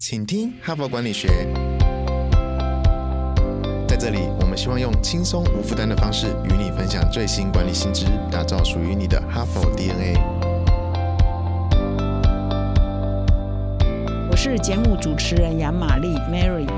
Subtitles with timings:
[0.00, 1.26] 请听哈佛管理学。
[3.88, 10.14] 在这里，我们希望用轻松无负担的方式与你分享最新管理新知，打造属于你的哈佛 DNA。
[14.30, 16.68] 我是节目主持人杨玛丽 Mary。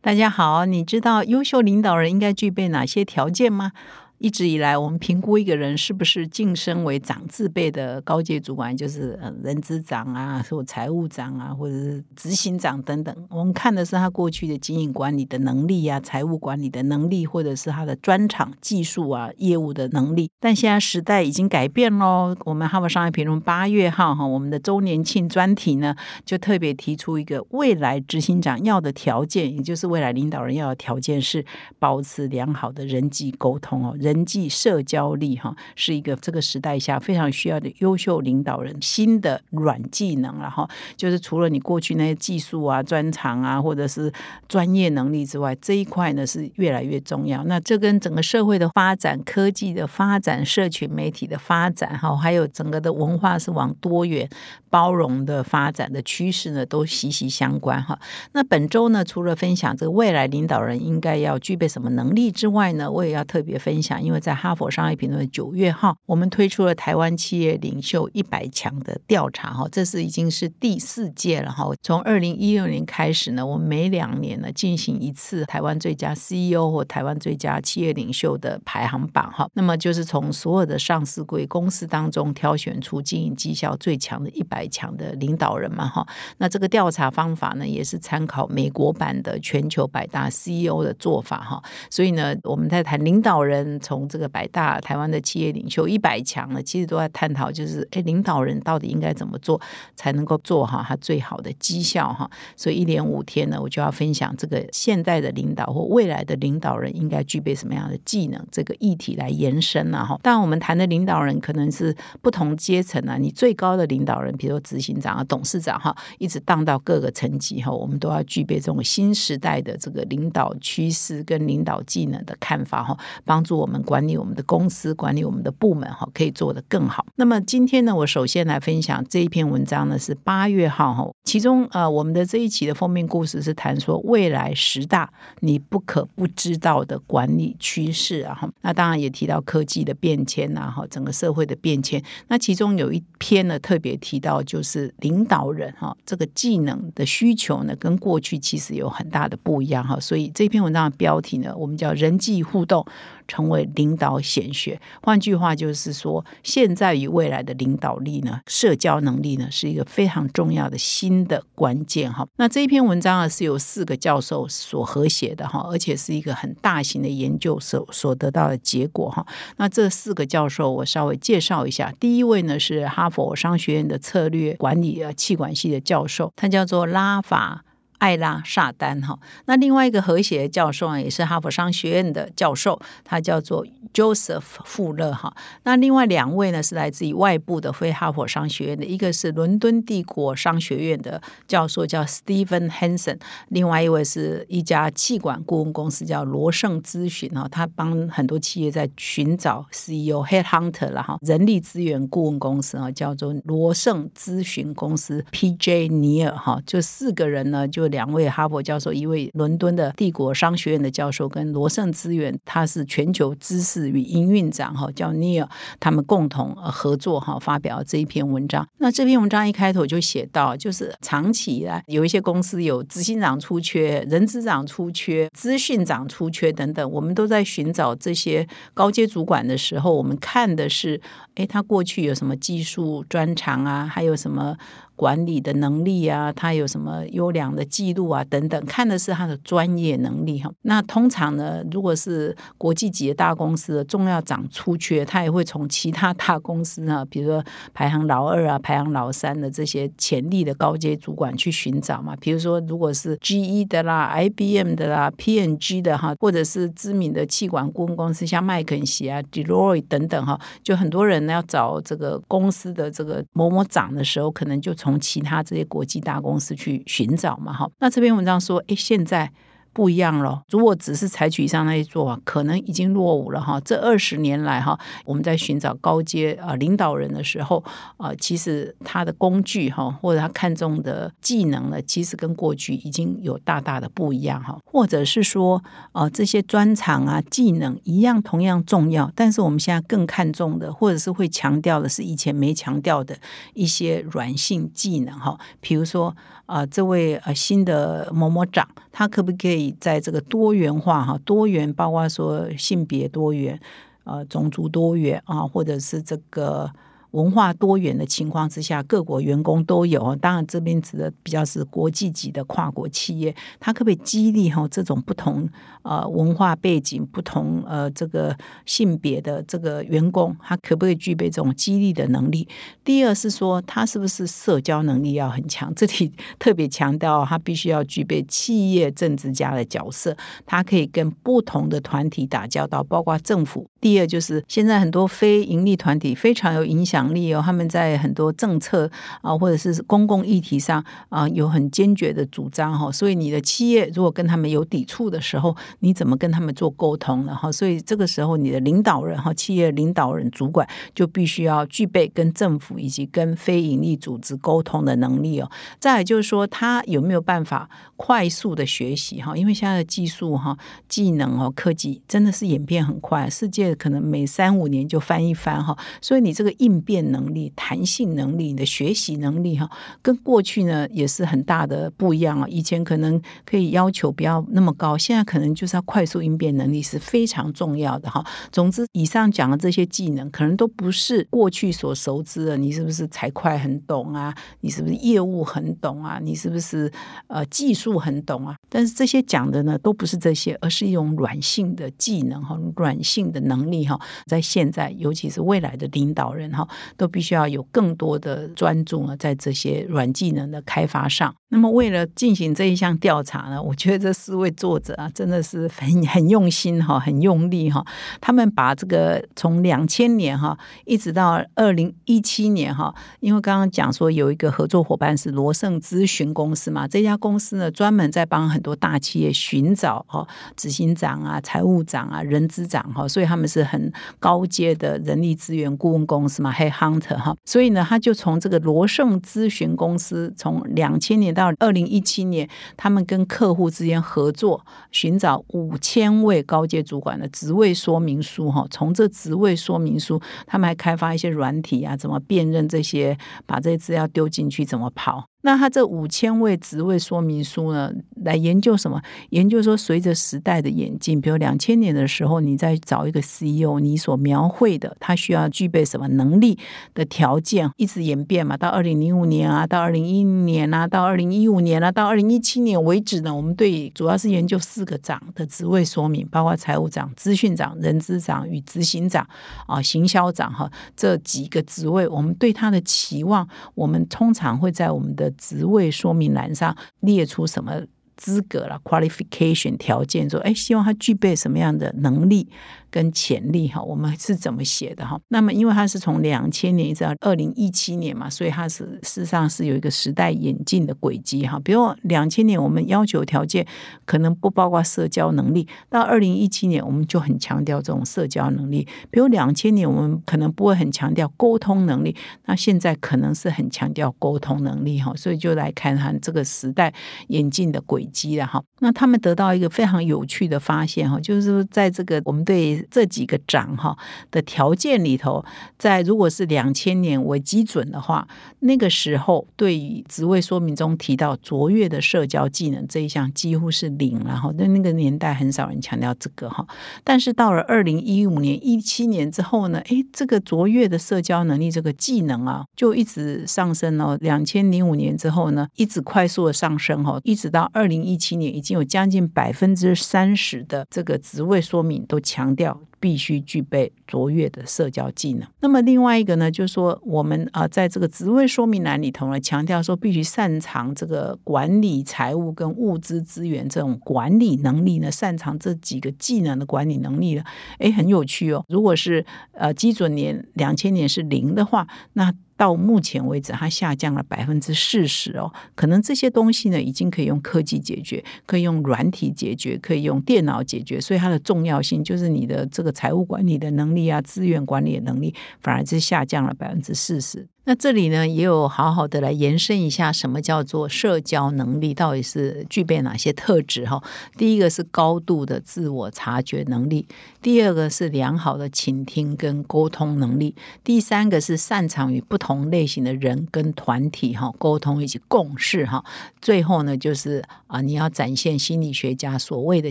[0.00, 3.72] 大家好，你知道优秀领导人应该具备哪些条件吗？
[4.18, 13.14] 一直以来，我们评估一个人是不是晋升为长字辈的高阶主管，就是呃人资长啊，或财务长啊，或者是执行长等等。
[13.28, 20.30] 我们看的是他过去的经营管理的能力啊，财务管理的能力，或者是他的专长技术啊，业务的能力。
[20.40, 22.34] 但现在时代已经改变喽。
[22.44, 25.94] 我们哈佛商业评论八月号哈，我们的周年庆专题呢，
[26.24, 31.44] 就特别提出一个未来执行长要的条件，也就是未来领导人要的条件是
[31.78, 33.94] 保持良好的人际沟通哦。
[34.06, 40.68] 人际社交力哈，是一个这个时代下非常需要的优秀领导人新的软技能了哈。
[40.96, 44.12] 就是除了你过去那些技术啊、专长啊，或者是
[44.46, 47.42] 专业能力之外，这一块呢是越来越重要。
[47.44, 54.28] 那这跟整个社会的发展、科技的发展、社群媒体的发展哈，还有整个的文化是往多元
[54.70, 57.98] 包容的发展的趋势呢，都息息相关哈。
[58.32, 63.95] 那本周呢，除了分享这个未来领导人应该要具备什么能力之外呢，我也要特别分享。
[64.00, 71.66] 因为在哈佛商业评论九月号，我们推出了台湾企业领袖一百强的调查哈，这是已经是第四届了哈。
[71.82, 79.48] 从二零一六年开始呢，我们每两年呢进行一次台湾最佳 CEO 或台湾最佳企业领袖的排行榜哈。
[79.54, 86.06] 那么就是从所有的上市贵公司当中挑选出经营绩效最强的一百强的领导人嘛哈。
[86.38, 91.62] 那这个调查方法呢，也是参考美国版的全球百大 CEO 的做法哈。
[91.90, 93.80] 所以呢，我们在谈领导人。
[93.86, 99.60] 从这个百大台湾的企业领袖一百强呢，其实都在探讨，就是哎，领导人到底应该怎么做
[99.94, 102.28] 才能够做好他最好的绩效哈？
[102.56, 110.18] 所以一连五天呢，我就要分享这个现在的领导或未来的领导人应该具备什么样的技能这个议题来延伸啊哈。
[110.20, 123.75] 当然，我们谈的领导人可能是不同阶层啊，你最高的领导人，比如说执行长啊、董事长哈，一直当到各个层级哈，我们都要具备这种新时代的这个领导趋势跟领导技能的看法哈，帮助我们。
[123.82, 127.06] 管理我们的公司，管理我们的部门，哈，可以做得更好。
[127.16, 138.48] 那么今天呢，我首先来分享这一篇文章呢，是八月号哈，其中呃，我们的这一期的封面故事是谈说未来十大你不可不知道的管理趋势啊哈。
[138.62, 142.02] 那当然也提到科技的变迁呐哈，整个社会的变迁。
[142.28, 149.98] 那其中有一篇呢，特别提到就是领导人哈这个技能的需求呢，跟过去其实有很大的不一样哈。
[150.00, 152.86] 所以这篇文章的标题呢，我们叫人际互动。
[153.28, 162.26] 成为领导显学，换句话就是说，现在与未来的领导力呢，社交能力呢，是一个非常重要的新的关键哈。
[162.36, 169.26] 那这一篇文章啊，是由四个教授所合写的哈，而且是一个很大型的研究所所得到的结果哈。
[169.56, 171.92] 那这四个教授，我稍微介绍一下。
[171.98, 177.64] 第一位呢是哈佛商学院的策略管理啊气管系的教授，他叫做拉法。
[177.98, 185.34] 艾拉萨丹哈，那另外一个和谐教授啊，也是哈佛商学院的教授，他叫做 Joseph 富勒哈。
[185.62, 193.18] 那另外两位呢，是来自于外部的非哈佛商学院的，一个是伦敦帝国商学院的教授叫 Stephen Hansen，
[193.48, 207.86] 另外一位是一家气管顾问公司叫罗盛咨询哈，他帮很多企业在寻找 CEO Head Hunter 了哈，人力资源顾问公司啊，叫做罗盛咨询公司 PJ 尼尔哈，就四个人呢就。
[207.86, 215.48] 两位哈佛教授，一位伦敦的帝国商学院的教授，跟罗盛资源，他是全球知识与营运长哈，叫尼尔，
[215.80, 218.66] 他们共同合作哈，发表这一篇文章。
[218.78, 231.00] 那这篇文章一开头就写到，就是长期以来有一些公司有执行长出缺、人资长出缺、资讯长出缺等等，我们都在寻找这些高阶主管的时候，我们看的是，
[231.34, 234.56] 哎，他过去有什么技术专长啊，还有什么？
[234.96, 240.50] 管理的能力啊，他有什么优良的记录啊，等等，看的是他的专业能力哈。
[240.62, 247.44] 那通常呢，如果是国际级的大公司的重要长出缺，他也会从其他大公司啊，比如说
[247.74, 252.16] 排行老二啊、排行老三的这些潜力的高阶主管去寻找嘛。
[252.20, 267.68] 比如说，如果是 GE 的啦、IBM 的啦、P N G 的哈，或者是知名的气管顾问公司，像麦肯锡啊、Deloitte 等等哈，就很多人呢要找这个公司的这个某某长的时候，可能就从从其他这些国际大公司去寻找嘛，哈。
[267.80, 269.28] 那这篇文章说，哎，现在
[269.76, 270.40] 不一样了。
[270.48, 273.60] 如果只是采取以上那些做法，可能已经落伍了哈。
[273.60, 277.62] 这二十年来哈，我们在寻找高阶啊领导人的时候
[277.98, 284.58] 啊，其实他的工具哈，或者他看中的技能呢，其实跟过去已经有大大的不一样哈。
[284.64, 285.62] 或者是说
[285.92, 293.14] 啊，这些专长啊技能一样同样重要，但是我们现在更看重的，或者是会强调的是以前没强调的
[293.52, 296.16] 一些软性技能哈，比如说。
[296.46, 303.60] 啊，这位呃新的某某长，他可不可以在这个多元化哈，多元包括说性别多元，
[304.04, 306.70] 呃，种族多元啊，或者是这个。
[307.16, 310.14] 文化多元的情况之下，各国员工都有。
[310.16, 315.48] 当然，这边指的比较是国际级的跨国企业，它可不可以激励哈这种不同
[315.82, 318.36] 呃文化背景、不同呃这个
[318.66, 322.46] 性别的这个员工，他可不可以具备这种激励的能力？
[322.84, 325.74] 第二是说，他是不是社交能力要很强？
[325.74, 330.14] 这里特别强调，他必须要具备企业政治家的角色，
[330.44, 333.66] 他可以跟不同的团体打交道，包括政府。
[333.86, 337.06] 第二就是现在很多非盈利团体非常有影响。
[337.14, 338.90] 力哦，他们在很多政策
[339.22, 342.90] 啊，或者是公共议题上啊，有很坚决的主张哈。
[342.90, 347.32] 所以你的企业如果跟他们有抵触的时候，你怎么跟他们做沟通呢？
[347.34, 355.48] 哈，所以这个时候你的领导人哈，企业领导人主管就必须要具备跟政府以及跟非盈利组织沟通的能力哦。
[355.78, 359.36] 再就是说，他有没有办法快速的学习哈？
[359.36, 360.56] 因为现在的技术哈、
[360.88, 365.78] 技能哦、科技真的是演变很快，世界可能每三五年就翻一番哈。
[366.02, 367.06] 所以你这个应变。
[367.06, 369.70] 能力、弹性能力、你的学习能力哈，
[370.02, 372.48] 跟过去呢也是很大的不一样啊。
[372.48, 378.26] 以前可能可以要求不要那么高，现在可能就是要快速应变能力是非常重要的哈。
[378.50, 382.56] 总之，以上讲的这些技能，可能都不是过去所熟知的。
[382.56, 384.34] 你是不是财会很懂啊？
[384.62, 386.18] 你是不是业务很懂啊？
[386.20, 386.90] 你是不是
[387.28, 388.56] 呃技术很懂啊？
[388.68, 393.98] 但是这些讲的呢，都不是这些，而是一种软性的技能哈，软性的能能力哈。
[394.26, 396.66] 在现在，尤其是未来的领导人哈。
[396.96, 401.34] 都必须要有更多的专注呢，在这些软技能的开发上。
[401.48, 407.84] 那么，为了进行这一项调查呢，我觉得这四位作者啊，真的是很很用心哈，很用力哈。
[408.20, 420.26] 他们把这个从两千年哈，一直到二零一七年哈，因为刚刚讲说有一个合作伙伴是罗盛咨询公司嘛，这家公司呢专门在帮很多大企业寻找哈
[420.56, 431.36] 执行长啊、财务长啊、人资长哈，所以他们是很高阶的人力资源顾问公司嘛，还有 hunter 哈，所以呢，他就从这个罗盛咨询公司从两千年。
[431.36, 432.48] 到二零一七年，
[432.78, 438.50] 他们跟客户之间合作，寻找五千位高阶主管的职位说明书。
[438.50, 445.26] 哈，从这职位说明书，他们还开发一些软体啊，怎么辨认这些，把这些资料丢进去，怎么跑。
[445.46, 447.92] 那他这五千位职位说明书呢，
[448.24, 449.00] 来研究什么？
[449.30, 456.58] 研究说，随着时代的演进，比如两千年的时候，你在找一个 CEO，你所描绘的他需要具备什么能力
[456.94, 458.56] 的条件，一直演变嘛。
[458.56, 469.24] 到二零零五年啊，到二零一零年啊，到二零一五年啊，到二零一七年为止呢，我们对主要是研究四个长的职位说明，包括财务长、资讯长、人资长与执行长
[469.68, 477.80] 啊、行销长哈这几个职位，我们对他的期望，我们通常会在我们的职位说明栏上列出什么
[478.16, 482.48] 资格了？qualification 条件说，哎，希望他具备什么样的能力？
[482.90, 485.20] 跟潜力哈，我们是怎么写的哈？
[485.28, 491.60] 那么因为它是从两千年一直到二零一七年嘛，所以它是事实上是有一个时代演进的轨迹哈。
[491.64, 493.66] 比如两千年我们要求条件
[494.04, 498.86] 可能不包括社交能力，到二零一七年我们就很强调这种社交能力。
[499.10, 502.16] 比如两千年我们可能不会很强调沟通能力，
[502.46, 505.12] 那现在可能是很强调沟通能力哈。
[505.16, 506.92] 所以就来看看这个时代
[507.28, 508.62] 演进的轨迹了哈。
[508.80, 513.96] 那他们得到一个非常有趣的发现哈，就是在这个我们对这几个涨哈
[514.30, 515.44] 的条件里头，
[515.78, 518.26] 在如果是两千年为基准的话，
[518.60, 526.66] 那个时候对于职位说明中提到卓越的社交技能这一项几乎是零，然后在那个年代很少人强调这个哈。
[527.04, 534.16] 但是到了二零一五年、一七年之后呢，诶，这个卓越的社交能力这个技能啊，就一直上升了。
[534.20, 542.65] 两千零五年之后呢，一直快速的上升哈，一直到二零一七年，已经有将近百分之三十的这个职位说明都强调。
[542.98, 545.46] 必须具备卓越的社交技能。
[545.60, 557.44] 那么另外一个呢，就是说我们啊，在这个职位说明栏里头呢，强调说必须擅长这个管理财务跟物资资源这种管理能力呢，擅长这几个技能的管理能力呢，
[557.78, 558.64] 诶，很有趣哦。
[558.68, 565.52] 如果是呃基准年两千年是零的话，那到目前为止，它下降了百分之四十哦。
[565.74, 571.00] 可能这些东西呢，已经可以用科技解决，可以用软体解决，可以用电脑解决。
[571.00, 577.46] 所以它的重要性就是你的这个财务管理的能力啊，资源管理的能力，反而是下降了百分之四十。
[577.68, 583.84] 那这里呢，也有好好的来延伸一下，什么叫做社交能力，到底是具备哪些特质？
[583.84, 584.00] 哈，
[584.38, 587.08] 第一个是高度的自我察觉能力，
[587.42, 590.54] 第二个是良好的倾听跟沟通能力，
[590.84, 596.04] 第三个是擅长与不同类型的人跟团体哈沟通以及共事哈，
[596.40, 599.90] 最后呢，就是啊，你要展现心理学家所谓的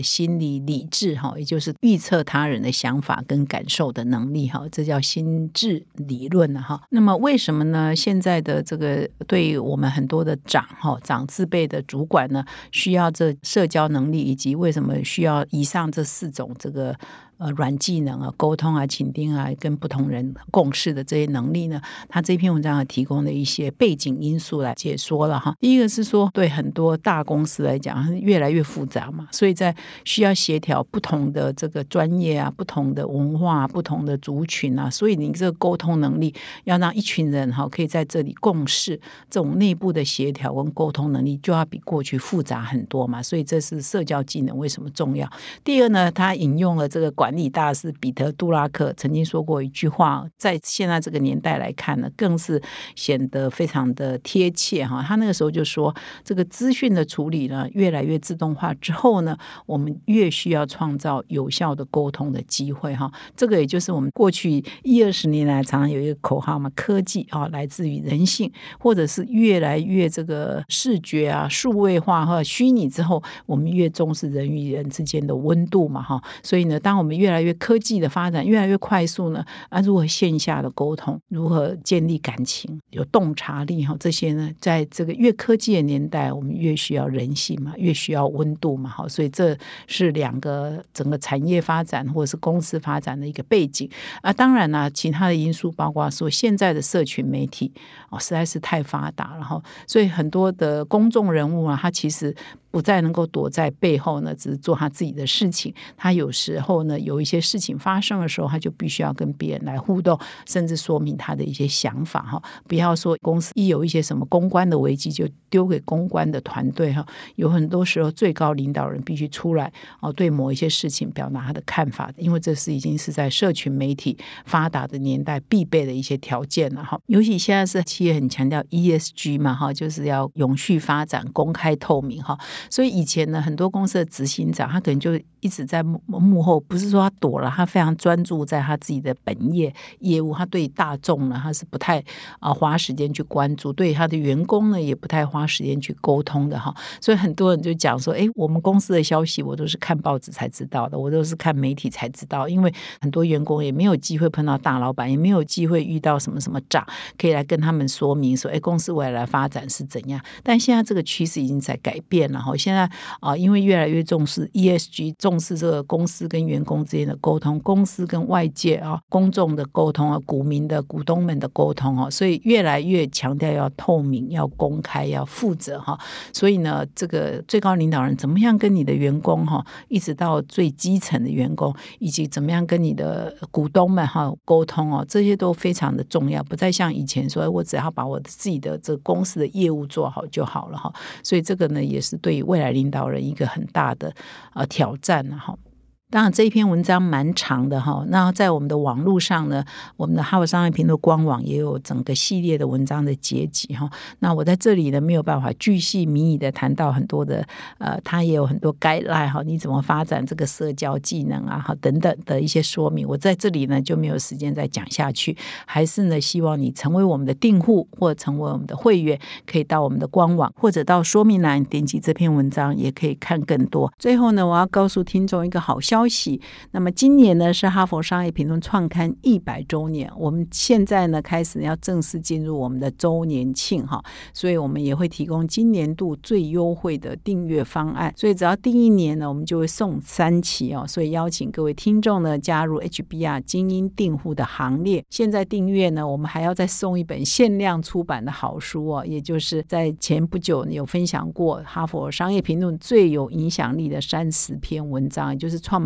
[0.00, 6.80] 心理理智哈，也就是预测他人的想法跟感受的能力哈，这叫心智理论了哈。
[6.88, 7.65] 那么为什么？
[7.70, 16.96] 那现在的这个对我们很多的长哈长自辈的主管呢，需要这社交能力，以及为什么需要以上这四种这个。
[17.38, 21.78] 呃，软技能啊，沟通啊，倾听啊，跟不同人共事的这些能力呢，
[22.08, 25.54] 他这篇文章提供的一些背景因素来解说了哈。
[25.60, 29.76] 第一个是说，对很多大公司来讲，越来越复杂嘛，所以在
[30.06, 43.22] 需要协调不同的这个专业啊、不同的文化、不同的族群啊，所以你这个沟通能力要让一群人哈可以在这里共事，这种内部的协调跟沟通能力就要比过去复杂很多嘛。
[43.22, 45.30] 所以这是社交技能为什么重要？
[45.62, 47.25] 第二呢，他引用了这个管。
[47.26, 52.62] 管理大师彼得·杜拉克曾经说过一句话，在现在这个年代来看呢，更是
[52.94, 55.02] 显得非常的贴切哈。
[55.04, 55.92] 他那个时候就说，
[56.22, 63.10] 这个资讯的处理呢，越来越自动化之后呢，我们越需要创造有效的沟通的机会哈。
[63.34, 76.22] 这个也就是我们过去一二十年来常常有一个口号嘛，科技啊来自于人性，或者是越来越这个视觉啊数位化和虚拟之后，我们越重视人与人之间的温度嘛哈。
[76.44, 89.56] 所以呢，当我们越来越科技的发展越来越快速呢，啊，如何线下的沟通，如何建立感情，有洞察力哈，这些呢，在这个越科技的年代，我们越需要人性嘛，越需要温度嘛，好，所以这
[89.86, 93.88] 是两个整个产业发展或者是公司发展的一个背景
[94.22, 94.32] 啊。
[94.32, 97.72] 当然呢，其他的因素包括说现在的社群媒体
[98.10, 102.34] 哦实在是太发达了哈，所以很多的公众人物啊，他其实。
[102.76, 105.72] 不再能够躲在背后呢，只是做他自己的事情。
[105.96, 112.42] 他有时候呢，有一些事情发生的时候，他就必须要跟别人来互动，甚至说明他的一些想法哈。
[112.68, 117.02] 不要说公司一有一些什么公关的危机，就丢给公关的团队哈。
[117.36, 127.00] 有很多时候，最高领导人必须出来哦，对某一些事情表达他的看法，因为这是已经是在社群媒体发达的年代必备的一些条件了哈。
[127.06, 132.38] 尤其现在是企业很强调 ESG 嘛哈，就是要永续发展、公开透明哈。
[132.70, 140.34] 所以以前呢，很多公司的执行长，他可能就一直在幕幕后，不是说他躲了，他非常专注在他自己的本业业务。
[140.34, 142.02] 他对大众呢，他是不太
[142.40, 146.74] 啊花时间去关注；对他的员工呢，也不太花时间去沟通的哈。
[147.00, 156.84] 所以很多人就讲说：“哎，我们公司的消息我都是看报纸才知道的，我都是看媒体才知道。”因为很多员工也没有机会碰到大老板，也没有机会遇到什么什么长，
[157.16, 162.56] 可以来跟他们说明说：“哎，公司未来发展是怎样。”但现在这个趋势已经在改变了哈。
[162.56, 175.98] 现在啊，因为越来越重视 ESG，重视这个公司跟员工之间的沟通，公司跟外界啊、公众的沟通啊、股民的股东们的沟通哦，所以越来越强调要透明、要公开、要负责哈。
[176.32, 190.92] 所以呢，这个最高领导人怎么样跟你的员工哈，一直到最基层的员工，以及怎么样跟你的股东们哈沟通哦，这些都非常的重要，不再像以前说，我只要把我自己的这公司的业务做好就好了哈。
[191.22, 192.36] 所以这个呢，也是对。
[192.46, 194.14] 未来领导人一个很大的
[194.54, 195.65] 呃挑战呢，好。
[196.08, 198.04] 当然，这一篇文章蛮长的哈。
[198.08, 199.64] 那在我们的网络上呢，
[199.96, 203.90] 我们的哈佛商业评论官网也有整个系列的文章的结集哈。
[204.20, 207.44] 那我在这里呢，没有办法巨细靡遗的谈到很多的
[207.78, 213.06] 呃，它也有很多该赖哈，你怎么发展这个社交技能啊，哈等等的一些说明。
[213.08, 215.36] 我在这里呢就没有时间再讲下去，
[215.66, 223.92] 还是呢希望你成为我们的订户或成为我们的会员，可以到我们的官网或者到说明栏点击这篇文章，也可以看更多。
[223.98, 226.38] 最后呢，我要告诉听众一个好消消息，
[226.72, 245.02] 那么今年呢是哈佛商业评论创刊一百周年，我们现在呢开始要正式进入我们的周年庆哈，所以我们也会提供今年度最优惠的订阅方案，所以只要订一年呢，我们就会送三期哦，所以邀请各位听众呢加入 HBR 精英订户的行列。
[245.08, 255.85] 现在订阅呢，我们还要再送一本限量出版的好书哦，也就是在前不久有分享过哈佛商业评论最有影响力的三十篇文章，也就是创。